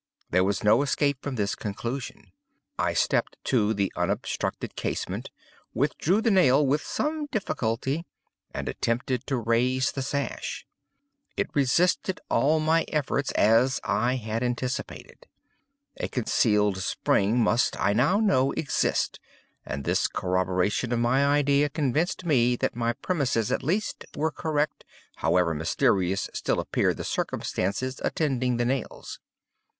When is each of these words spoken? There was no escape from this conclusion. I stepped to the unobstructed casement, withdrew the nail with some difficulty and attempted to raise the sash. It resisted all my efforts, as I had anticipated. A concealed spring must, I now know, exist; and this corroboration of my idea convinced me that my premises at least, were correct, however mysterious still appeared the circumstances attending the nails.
There 0.31 0.43
was 0.43 0.63
no 0.63 0.81
escape 0.81 1.19
from 1.21 1.35
this 1.35 1.53
conclusion. 1.53 2.31
I 2.79 2.95
stepped 2.95 3.37
to 3.43 3.71
the 3.71 3.93
unobstructed 3.95 4.75
casement, 4.75 5.29
withdrew 5.75 6.21
the 6.21 6.31
nail 6.31 6.65
with 6.65 6.81
some 6.81 7.27
difficulty 7.27 8.07
and 8.49 8.67
attempted 8.67 9.27
to 9.27 9.37
raise 9.37 9.91
the 9.91 10.01
sash. 10.01 10.65
It 11.37 11.51
resisted 11.53 12.19
all 12.31 12.59
my 12.59 12.83
efforts, 12.87 13.29
as 13.33 13.79
I 13.83 14.15
had 14.15 14.41
anticipated. 14.41 15.27
A 15.97 16.07
concealed 16.07 16.79
spring 16.79 17.39
must, 17.39 17.79
I 17.79 17.93
now 17.93 18.19
know, 18.19 18.53
exist; 18.53 19.19
and 19.67 19.83
this 19.83 20.07
corroboration 20.07 20.91
of 20.93 20.97
my 20.97 21.23
idea 21.27 21.69
convinced 21.69 22.25
me 22.25 22.55
that 22.55 22.75
my 22.75 22.93
premises 22.93 23.51
at 23.51 23.61
least, 23.61 24.03
were 24.15 24.31
correct, 24.31 24.83
however 25.17 25.53
mysterious 25.53 26.27
still 26.33 26.59
appeared 26.59 26.97
the 26.97 27.03
circumstances 27.03 28.01
attending 28.03 28.57
the 28.57 28.65
nails. 28.65 29.19